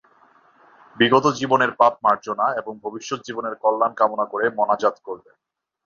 বিগত 0.97 1.25
জীবনের 1.39 1.71
পাপ 1.71 1.93
মার্জনা 2.03 2.45
এবং 2.57 2.73
ভবিষ্যৎ 2.83 3.19
জীবনের 3.27 3.55
কল্যাণ 3.55 3.91
কামনা 3.93 4.25
করে 4.25 4.45
মোনাজাত 4.49 4.95
করবেন। 5.05 5.35